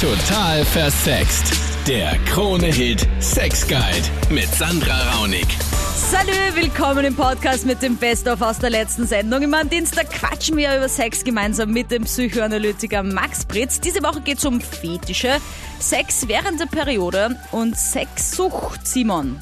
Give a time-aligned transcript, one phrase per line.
[0.00, 1.52] Total versext.
[1.86, 5.46] Der Krone-Hit Sex Guide mit Sandra Raunig.
[5.94, 9.42] Salü, willkommen im Podcast mit dem Best-of aus der letzten Sendung.
[9.42, 13.78] Immer am Dienstag quatschen wir über Sex gemeinsam mit dem Psychoanalytiker Max Pritz.
[13.78, 15.36] Diese Woche geht es um Fetische,
[15.78, 18.86] Sex während der Periode und Sexsucht.
[18.86, 19.38] Simon,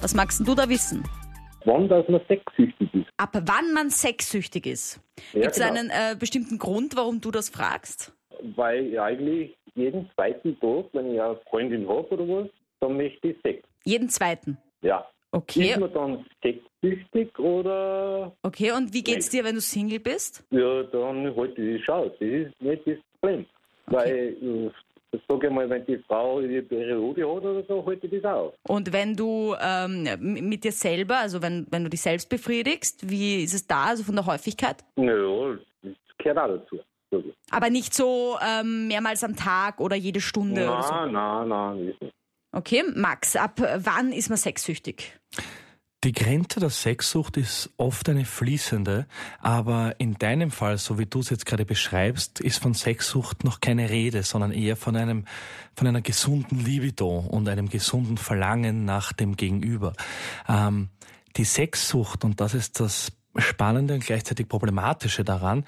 [0.00, 1.04] was magst du da wissen?
[1.64, 3.06] wann dass man sexsüchtig ist.
[3.18, 5.00] Ab wann man sexsüchtig ist?
[5.32, 5.78] Ja, Gibt es genau.
[5.78, 8.12] einen äh, bestimmten Grund, warum du das fragst?
[8.56, 12.48] Weil ich eigentlich jeden zweiten Tag, wenn ich eine Freundin habe oder was,
[12.80, 13.62] dann möchte ich Sex.
[13.84, 14.58] Jeden zweiten.
[14.82, 15.06] Ja.
[15.34, 15.70] Okay.
[15.70, 20.44] Ist man dann sexsüchtig oder Okay, und wie geht's dir, wenn du Single bist?
[20.50, 22.12] ja, dann halte ich das aus.
[22.20, 23.46] Das ist nicht das Problem.
[23.86, 28.20] Weil, äh, sage ich mal, wenn die Frau ihre Periode hat oder so, halte ich
[28.20, 28.52] das aus.
[28.68, 33.42] Und wenn du ähm, mit dir selber, also wenn, wenn du dich selbst befriedigst, wie
[33.42, 34.84] ist es da, also von der Häufigkeit?
[34.96, 36.78] Naja, das gehört auch dazu.
[37.50, 40.94] Aber nicht so ähm, mehrmals am Tag oder jede Stunde oder so.
[40.94, 42.10] Nein, nein, nein.
[42.52, 45.18] Okay, Max, ab wann ist man sexsüchtig?
[46.04, 49.06] Die Grenze der Sexsucht ist oft eine fließende,
[49.38, 53.60] aber in deinem Fall, so wie du es jetzt gerade beschreibst, ist von Sexsucht noch
[53.60, 55.26] keine Rede, sondern eher von einem,
[55.76, 59.92] von einer gesunden Libido und einem gesunden Verlangen nach dem Gegenüber.
[60.48, 60.88] Ähm,
[61.36, 65.64] die Sexsucht, und das ist das Spannende und gleichzeitig Problematische daran,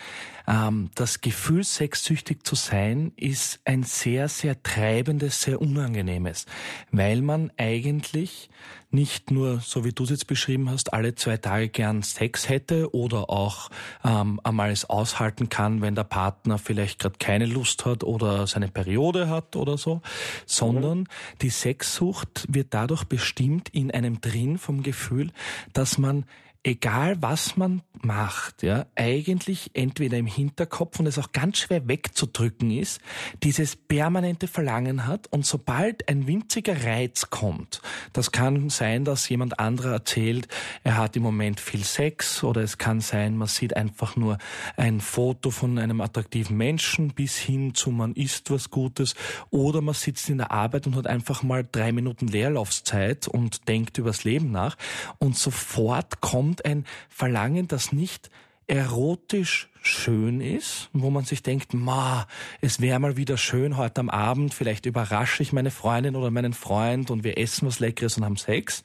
[0.46, 6.46] ähm, das Gefühl, sexsüchtig zu sein, ist ein sehr, sehr treibendes, sehr unangenehmes,
[6.90, 8.50] weil man eigentlich
[8.90, 12.94] nicht nur, so wie du es jetzt beschrieben hast, alle zwei Tage gern Sex hätte
[12.94, 13.70] oder auch
[14.04, 18.68] ähm, einmal es aushalten kann, wenn der Partner vielleicht gerade keine Lust hat oder seine
[18.68, 20.00] Periode hat oder so,
[20.46, 21.08] sondern
[21.42, 25.32] die Sexsucht wird dadurch bestimmt in einem drin vom Gefühl,
[25.72, 26.24] dass man
[26.64, 32.70] egal was man macht, ja, eigentlich entweder im Hinterkopf und es auch ganz schwer wegzudrücken
[32.70, 33.00] ist,
[33.42, 39.58] dieses permanente Verlangen hat und sobald ein winziger Reiz kommt, das kann sein, dass jemand
[39.58, 40.48] anderer erzählt,
[40.82, 44.38] er hat im Moment viel Sex oder es kann sein, man sieht einfach nur
[44.76, 49.14] ein Foto von einem attraktiven Menschen bis hin zu man isst was Gutes
[49.50, 53.98] oder man sitzt in der Arbeit und hat einfach mal drei Minuten Leerlaufzeit und denkt
[53.98, 54.76] übers Leben nach
[55.18, 58.30] und sofort kommt ein Verlangen, das nicht
[58.66, 62.26] erotisch schön ist, wo man sich denkt, ma,
[62.60, 66.54] es wäre mal wieder schön heute am Abend, vielleicht überrasche ich meine Freundin oder meinen
[66.54, 68.82] Freund und wir essen was Leckeres und haben Sex,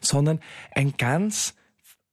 [0.00, 0.40] sondern
[0.72, 1.54] ein ganz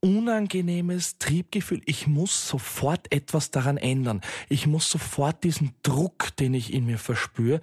[0.02, 1.82] unangenehmes Triebgefühl.
[1.86, 4.22] Ich muss sofort etwas daran ändern.
[4.48, 7.60] Ich muss sofort diesen Druck, den ich in mir verspüre,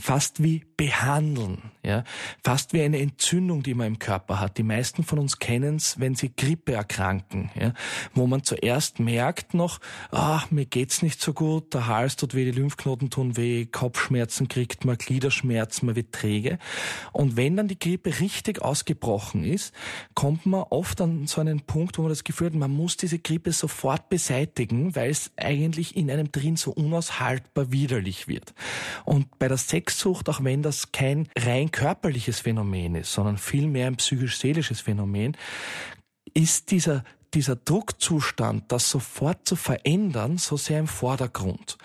[0.00, 2.04] fast wie behandeln, ja,
[2.44, 4.56] fast wie eine Entzündung, die man im Körper hat.
[4.56, 7.72] Die meisten von uns kennen es, wenn sie Grippe erkranken, ja,
[8.14, 9.80] wo man zuerst merkt noch,
[10.12, 14.46] ah, mir geht's nicht so gut, der Hals tut weh, die Lymphknoten tun weh, Kopfschmerzen
[14.46, 16.58] kriegt man, Gliederschmerzen, man wird träge.
[17.12, 19.74] Und wenn dann die Grippe richtig ausgebrochen ist,
[20.14, 23.18] kommt man oft an so einen Punkt, wo man das Gefühl hat, man muss diese
[23.18, 28.54] Grippe sofort beseitigen, weil es eigentlich in einem drin so unaushaltbar widerlich wird.
[29.04, 29.56] Und bei der
[29.88, 35.36] Sexsucht, auch wenn das kein rein körperliches Phänomen ist, sondern vielmehr ein psychisch-seelisches Phänomen,
[36.34, 37.04] ist dieser
[37.34, 41.76] dieser Druckzustand, das sofort zu verändern, so sehr im Vordergrund.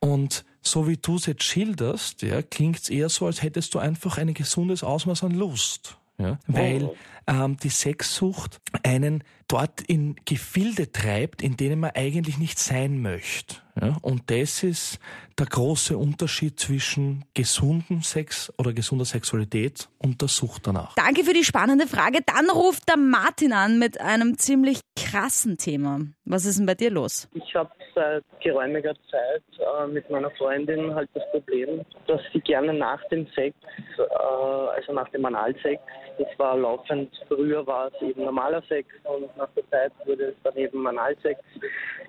[0.00, 3.78] Und so wie du es jetzt schilderst, ja, klingt es eher so, als hättest du
[3.78, 5.98] einfach ein gesundes Ausmaß an Lust.
[6.16, 6.92] Ja, weil
[7.26, 13.56] ähm, die Sexsucht einen dort in Gefilde treibt, in denen man eigentlich nicht sein möchte.
[13.80, 14.98] Ja, und das ist
[15.38, 20.94] der große Unterschied zwischen gesundem Sex oder gesunder Sexualität und der Sucht danach.
[20.94, 22.20] Danke für die spannende Frage.
[22.24, 26.00] Dann ruft der Martin an mit einem ziemlich krassen Thema.
[26.24, 27.28] Was ist denn bei dir los?
[27.34, 32.72] Ich habe seit geräumiger Zeit äh, mit meiner Freundin halt das Problem, dass sie gerne
[32.72, 33.56] nach dem Sex,
[33.98, 35.82] äh, also nach dem Analsex,
[36.18, 40.34] das war laufend, früher war es eben normaler Sex und nach der Zeit wurde es
[40.44, 41.40] dann eben Analsex.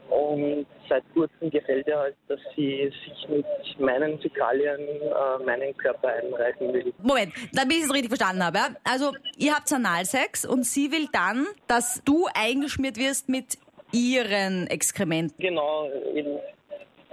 [0.09, 3.45] Und seit kurzem gefällt ihr halt, dass sie sich mit
[3.79, 6.93] meinen Fäkalien äh, meinen Körper einreichen will.
[6.99, 8.57] Moment, damit ich es richtig verstanden habe.
[8.57, 8.67] ja?
[8.85, 13.57] Also, ihr habt Analsex und sie will dann, dass du eingeschmiert wirst mit
[13.91, 15.35] ihren Exkrementen.
[15.39, 16.39] Genau, eben,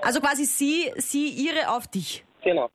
[0.02, 2.24] Also quasi sie, sie ihre auf dich.
[2.42, 2.70] genau.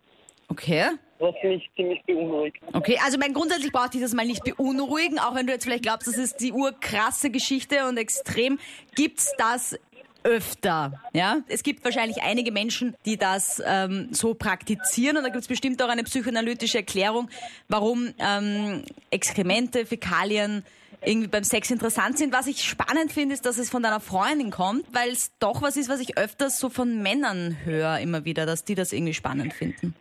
[0.49, 0.85] Okay.
[1.19, 2.57] Was mich ziemlich beunruhigt.
[2.71, 5.83] Okay, also mein grundsätzlich braucht dich das mal nicht beunruhigen, auch wenn du jetzt vielleicht
[5.83, 8.57] glaubst, das ist die urkrasse Geschichte und extrem.
[8.95, 9.77] Gibt's das
[10.23, 11.01] öfter?
[11.13, 15.81] Ja, es gibt wahrscheinlich einige Menschen, die das ähm, so praktizieren und da gibt's bestimmt
[15.83, 17.29] auch eine psychoanalytische Erklärung,
[17.67, 20.63] warum ähm, Exkremente, Fäkalien
[21.03, 22.33] irgendwie beim Sex interessant sind.
[22.33, 25.77] Was ich spannend finde, ist, dass es von deiner Freundin kommt, weil es doch was
[25.77, 29.53] ist, was ich öfters so von Männern höre immer wieder, dass die das irgendwie spannend
[29.53, 29.95] finden.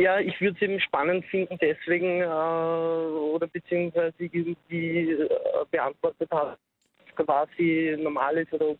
[0.00, 5.28] Ja, ich würde es eben spannend finden, deswegen äh, oder beziehungsweise irgendwie äh,
[5.70, 6.56] beantwortet habe,
[7.16, 8.78] quasi normal ist oder ob,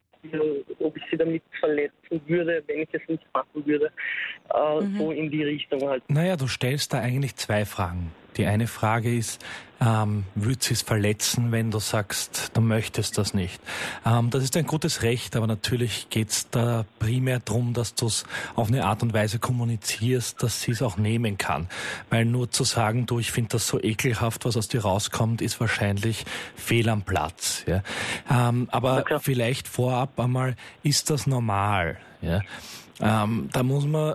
[0.78, 3.90] ob, ich sie damit verletzen würde, wenn ich es nicht machen würde.
[4.54, 4.98] Äh, mhm.
[4.98, 6.02] So in die Richtung halt.
[6.08, 8.12] Naja, du stellst da eigentlich zwei Fragen.
[8.36, 9.44] Die eine Frage ist,
[9.80, 13.60] ähm, würde sie es verletzen, wenn du sagst, du möchtest das nicht?
[14.06, 18.06] Ähm, das ist ein gutes Recht, aber natürlich geht es da primär darum, dass du
[18.06, 18.24] es
[18.54, 21.68] auf eine Art und Weise kommunizierst, dass sie es auch nehmen kann.
[22.10, 25.58] Weil nur zu sagen, du, ich finde das so ekelhaft, was aus dir rauskommt, ist
[25.58, 26.24] wahrscheinlich
[26.54, 27.64] fehl am Platz.
[27.66, 27.82] Ja?
[28.30, 29.18] Ähm, aber okay.
[29.20, 31.98] vielleicht vorab einmal, ist das normal?
[32.20, 32.40] Ja?
[33.00, 34.14] Ähm, da muss man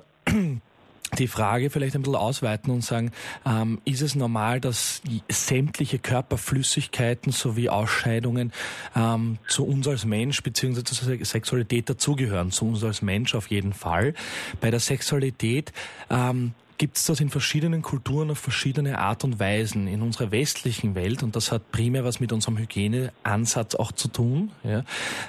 [1.17, 3.11] die Frage vielleicht ein bisschen ausweiten und sagen,
[3.45, 8.51] ähm, ist es normal, dass sämtliche Körperflüssigkeiten sowie Ausscheidungen
[8.95, 12.51] ähm, zu uns als Mensch beziehungsweise zur Sexualität dazugehören?
[12.51, 14.13] Zu uns als Mensch auf jeden Fall.
[14.59, 15.71] Bei der Sexualität
[16.09, 19.87] ähm, gibt es das in verschiedenen Kulturen auf verschiedene Art und Weisen.
[19.87, 24.51] In unserer westlichen Welt, und das hat primär was mit unserem Hygieneansatz auch zu tun,
[24.63, 24.83] ja,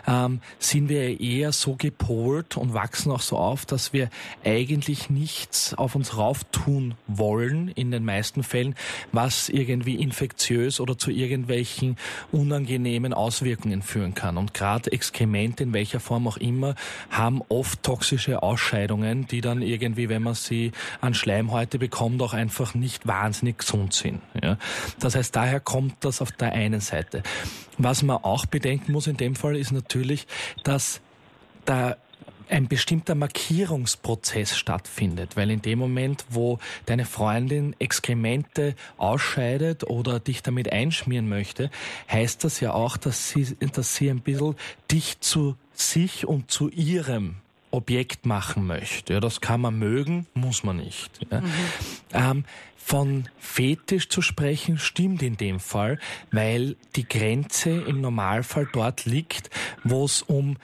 [0.06, 4.10] ähm, sind wir eher so gepolt und wachsen auch so auf, dass wir
[4.44, 8.74] eigentlich nichts auf uns rauf tun wollen, in den meisten Fällen,
[9.12, 11.96] was irgendwie infektiös oder zu irgendwelchen
[12.32, 14.36] unangenehmen Auswirkungen führen kann.
[14.36, 16.74] Und gerade Exkremente in welcher Form auch immer
[17.10, 22.74] haben oft toxische Ausscheidungen, die dann irgendwie, wenn man sie an Schleimhäute bekommt, auch einfach
[22.74, 24.20] nicht wahnsinnig gesund sind.
[24.42, 24.58] Ja.
[24.98, 27.22] Das heißt, daher kommt das auf der einen Seite.
[27.76, 30.26] Was man auch bedenken muss in dem Fall ist natürlich,
[30.64, 31.00] dass
[31.64, 31.96] da
[32.50, 40.42] ein bestimmter Markierungsprozess stattfindet, weil in dem Moment, wo deine Freundin Exkremente ausscheidet oder dich
[40.42, 41.70] damit einschmieren möchte,
[42.10, 44.56] heißt das ja auch, dass sie, dass sie ein bisschen
[44.90, 47.36] dich zu sich und zu ihrem
[47.70, 49.14] Objekt machen möchte.
[49.14, 51.26] Ja, das kann man mögen, muss man nicht.
[51.30, 51.40] Ja.
[51.40, 51.52] Mhm.
[52.12, 52.44] Ähm,
[52.76, 55.98] von Fetisch zu sprechen stimmt in dem Fall,
[56.30, 59.50] weil die Grenze im Normalfall dort liegt,
[59.84, 60.56] wo es um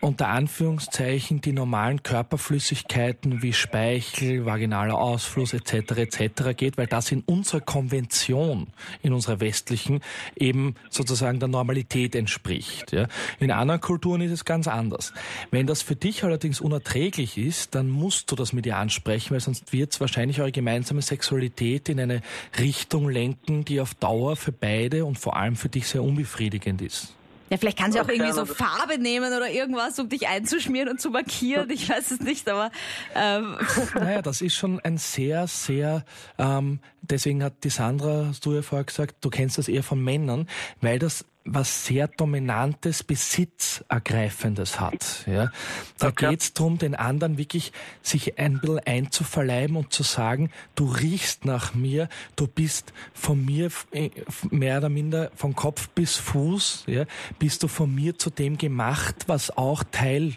[0.00, 5.92] unter Anführungszeichen die normalen Körperflüssigkeiten wie Speichel, vaginaler Ausfluss etc.
[5.92, 6.56] etc.
[6.56, 8.68] geht, weil das in unserer Konvention,
[9.02, 10.00] in unserer westlichen,
[10.36, 12.92] eben sozusagen der Normalität entspricht.
[12.92, 13.08] Ja.
[13.38, 15.12] In anderen Kulturen ist es ganz anders.
[15.50, 19.40] Wenn das für dich allerdings unerträglich ist, dann musst du das mit ihr ansprechen, weil
[19.40, 22.22] sonst wird es wahrscheinlich eure gemeinsame Sexualität in eine
[22.58, 27.14] Richtung lenken, die auf Dauer für beide und vor allem für dich sehr unbefriedigend ist.
[27.50, 31.00] Ja, vielleicht kann sie auch irgendwie so Farbe nehmen oder irgendwas, um dich einzuschmieren und
[31.00, 31.68] zu markieren.
[31.70, 32.70] Ich weiß es nicht, aber.
[33.14, 33.56] Ähm.
[33.94, 36.04] Naja, das ist schon ein sehr, sehr.
[36.38, 40.02] Ähm, deswegen hat die Sandra, hast du ja vorher gesagt, du kennst das eher von
[40.02, 40.48] Männern,
[40.80, 45.24] weil das was sehr Dominantes, Besitzergreifendes hat.
[45.26, 45.50] Ja.
[45.98, 46.30] Da okay.
[46.30, 47.72] geht es darum, den anderen wirklich
[48.02, 53.70] sich ein bisschen einzuverleiben und zu sagen, du riechst nach mir, du bist von mir
[53.92, 54.10] äh,
[54.50, 57.04] mehr oder minder von Kopf bis Fuß, ja,
[57.38, 60.36] bist du von mir zu dem gemacht, was auch Teil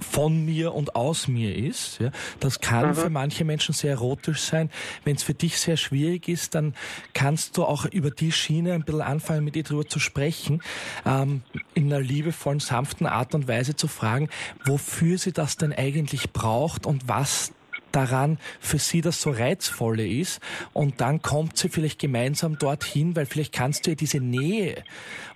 [0.00, 1.98] von mir und aus mir ist.
[2.00, 2.10] Ja.
[2.40, 2.94] Das kann mhm.
[2.94, 4.70] für manche Menschen sehr erotisch sein.
[5.04, 6.74] Wenn es für dich sehr schwierig ist, dann
[7.14, 10.62] kannst du auch über die Schiene ein bisschen anfangen, mit ihr drüber zu sprechen,
[11.04, 11.42] ähm,
[11.74, 14.28] in einer liebevollen, sanften Art und Weise zu fragen,
[14.64, 17.52] wofür sie das denn eigentlich braucht und was
[17.92, 20.40] daran für sie das so reizvolle ist.
[20.72, 24.84] Und dann kommt sie vielleicht gemeinsam dorthin, weil vielleicht kannst du ihr diese Nähe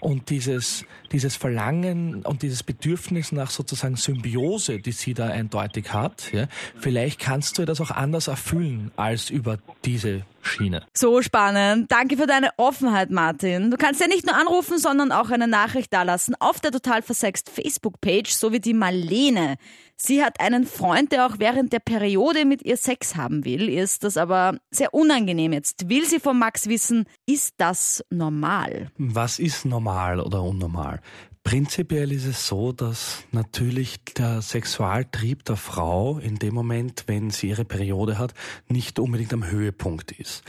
[0.01, 6.33] und dieses, dieses Verlangen und dieses Bedürfnis nach sozusagen Symbiose, die sie da eindeutig hat,
[6.33, 6.49] ja,
[6.79, 10.85] vielleicht kannst du ihr das auch anders erfüllen als über diese Schiene.
[10.95, 11.91] So spannend.
[11.91, 13.71] Danke für deine Offenheit, Martin.
[13.71, 17.49] Du kannst ja nicht nur anrufen, sondern auch eine Nachricht dalassen auf der Total Versext
[17.49, 19.57] Facebook-Page, so wie die Marlene.
[19.97, 24.03] Sie hat einen Freund, der auch während der Periode mit ihr Sex haben will, ist
[24.03, 25.89] das aber sehr unangenehm jetzt.
[25.89, 28.91] Will sie von Max wissen, ist das normal?
[28.99, 31.01] Was ist normal oder unnormal?
[31.45, 37.49] Prinzipiell ist es so, dass natürlich der Sexualtrieb der Frau in dem Moment, wenn sie
[37.49, 38.33] ihre Periode hat,
[38.69, 40.45] nicht unbedingt am Höhepunkt ist.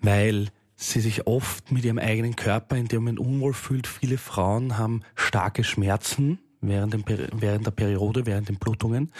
[0.00, 3.86] Weil sie sich oft mit ihrem eigenen Körper in dem Moment unwohl fühlt.
[3.86, 9.12] Viele Frauen haben starke Schmerzen während, dem, während der Periode, während den Blutungen.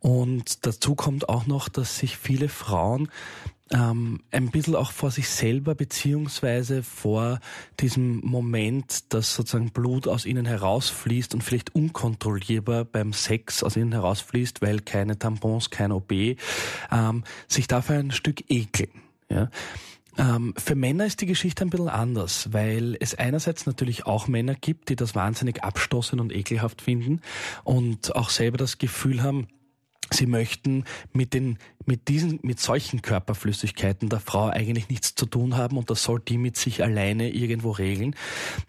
[0.00, 3.08] Und dazu kommt auch noch, dass sich viele Frauen
[3.72, 7.40] ähm, ein bisschen auch vor sich selber beziehungsweise vor
[7.80, 13.92] diesem Moment, dass sozusagen Blut aus ihnen herausfließt und vielleicht unkontrollierbar beim Sex aus ihnen
[13.92, 16.12] herausfließt, weil keine Tampons, kein OB,
[16.92, 19.02] ähm, sich dafür ein Stück ekeln.
[19.28, 19.50] Ja?
[20.18, 24.54] Ähm, für Männer ist die Geschichte ein bisschen anders, weil es einerseits natürlich auch Männer
[24.54, 27.20] gibt, die das wahnsinnig abstoßend und ekelhaft finden
[27.64, 29.48] und auch selber das Gefühl haben,
[30.12, 35.56] Sie möchten mit den, mit diesen, mit solchen Körperflüssigkeiten der Frau eigentlich nichts zu tun
[35.56, 38.14] haben und das soll die mit sich alleine irgendwo regeln.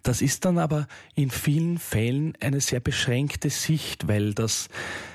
[0.04, 4.70] Das ist dann aber in vielen Fällen eine sehr beschränkte Sicht, weil das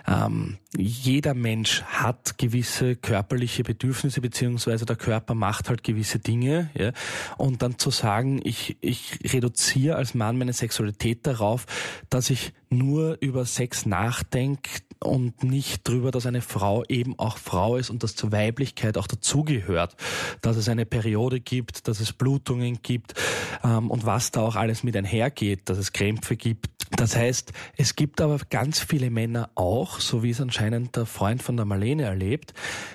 [0.06, 6.70] ähm, jeder Mensch hat gewisse körperliche Bedürfnisse beziehungsweise der Körper macht halt gewisse Dinge.
[6.74, 6.92] Ja?
[7.36, 11.66] Und dann zu sagen, ich, ich reduziere als Mann meine Sexualität darauf,
[12.10, 17.76] dass ich nur über Sex nachdenke und nicht drüber, dass eine Frau eben auch Frau
[17.76, 19.94] ist und dass zur Weiblichkeit auch dazugehört,
[20.40, 23.14] dass es eine Periode gibt, dass es Blutungen gibt
[23.62, 26.68] ähm, und was da auch alles mit einhergeht, dass es Krämpfe gibt.
[26.96, 31.42] Das heißt, es gibt aber ganz viele Männer auch, so wie es anscheinend der Freund
[31.42, 32.52] von der Marlene erlebt,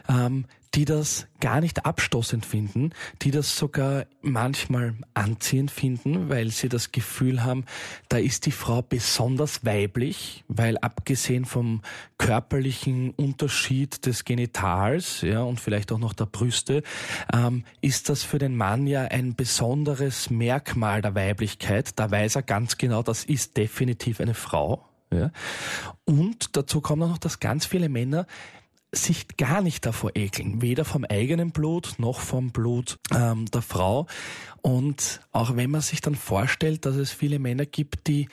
[0.10, 0.46] ähm,
[0.78, 2.92] die das gar nicht abstoßend finden,
[3.24, 7.66] die das sogar manchmal anziehend finden, weil sie das Gefühl haben,
[8.10, 11.82] da ist die Frau besonders weiblich, weil abgesehen vom
[12.20, 16.84] körperlichen Unterschied des Genitals ja, und vielleicht auch noch der Brüste,
[17.34, 21.98] ähm, ist das für den Mann ja ein besonderes Merkmal der Weiblichkeit.
[21.98, 24.86] Da weiß er ganz genau, das ist definitiv eine Frau.
[25.12, 25.32] Ja.
[26.06, 28.28] Und dazu kommt auch noch, dass ganz viele Männer
[28.98, 34.08] sich gar nicht davor ekeln, weder vom eigenen Blut noch vom Blut ähm, der Frau.
[34.62, 38.28] Und auch wenn man sich dann vorstellt, dass es viele Männer gibt, die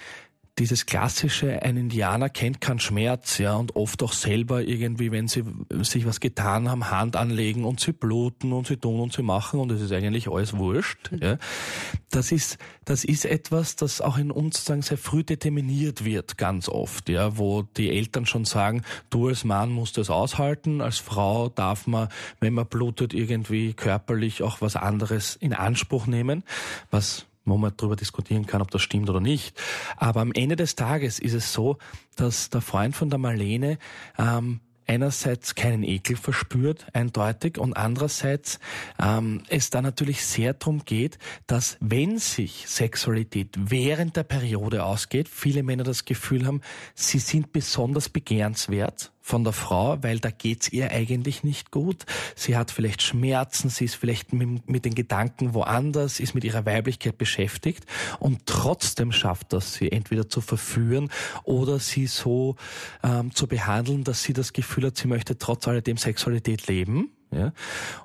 [0.58, 5.42] dieses klassische, ein Indianer kennt keinen Schmerz, ja, und oft auch selber irgendwie, wenn sie
[5.82, 9.58] sich was getan haben, Hand anlegen und sie bluten und sie tun und sie machen
[9.58, 11.38] und es ist eigentlich alles wurscht, ja.
[12.10, 16.68] Das ist, das ist etwas, das auch in uns sozusagen sehr früh determiniert wird, ganz
[16.68, 21.48] oft, ja, wo die Eltern schon sagen, du als Mann musst das aushalten, als Frau
[21.48, 22.08] darf man,
[22.38, 26.44] wenn man blutet, irgendwie körperlich auch was anderes in Anspruch nehmen,
[26.92, 29.60] was wo man darüber diskutieren kann, ob das stimmt oder nicht.
[29.96, 31.78] Aber am Ende des Tages ist es so,
[32.16, 33.78] dass der Freund von der Marlene
[34.18, 38.58] ähm, einerseits keinen Ekel verspürt, eindeutig, und andererseits
[39.00, 45.28] ähm, es da natürlich sehr darum geht, dass wenn sich Sexualität während der Periode ausgeht,
[45.28, 46.60] viele Männer das Gefühl haben,
[46.94, 52.04] sie sind besonders begehrenswert von der Frau, weil da geht's ihr eigentlich nicht gut.
[52.36, 56.66] Sie hat vielleicht Schmerzen, sie ist vielleicht mit, mit, den Gedanken woanders, ist mit ihrer
[56.66, 57.86] Weiblichkeit beschäftigt
[58.18, 61.08] und trotzdem schafft das sie entweder zu verführen
[61.42, 62.56] oder sie so
[63.02, 67.10] ähm, zu behandeln, dass sie das Gefühl hat, sie möchte trotz alledem Sexualität leben.
[67.30, 67.54] Ja?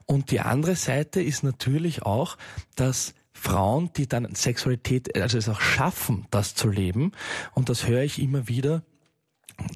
[0.05, 2.38] Und die andere Seite ist natürlich auch,
[2.77, 7.11] dass Frauen, die dann Sexualität, also es auch schaffen, das zu leben,
[7.55, 8.83] und das höre ich immer wieder,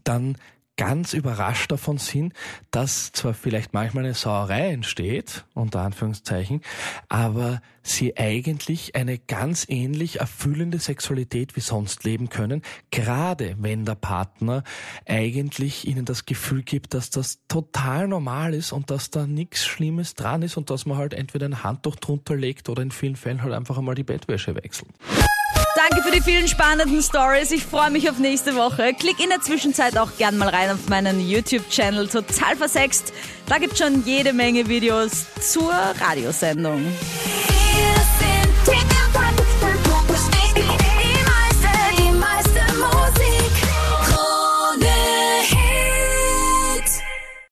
[0.05, 0.37] dann
[0.75, 2.33] ganz überrascht davon sind,
[2.71, 6.61] dass zwar vielleicht manchmal eine Sauerei entsteht, unter Anführungszeichen,
[7.09, 12.61] aber sie eigentlich eine ganz ähnlich erfüllende Sexualität wie sonst leben können,
[12.91, 14.63] gerade wenn der Partner
[15.05, 20.15] eigentlich ihnen das Gefühl gibt, dass das total normal ist und dass da nichts Schlimmes
[20.15, 23.43] dran ist und dass man halt entweder ein Handtuch drunter legt oder in vielen Fällen
[23.43, 24.89] halt einfach einmal die Bettwäsche wechselt.
[25.89, 27.51] Danke für die vielen spannenden Stories.
[27.51, 28.93] Ich freue mich auf nächste Woche.
[28.93, 33.11] Klick in der Zwischenzeit auch gern mal rein auf meinen YouTube-Channel Total Versext.
[33.47, 36.85] Da gibt es schon jede Menge Videos zur Radiosendung.